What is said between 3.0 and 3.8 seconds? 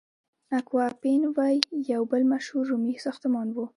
ساختمان و.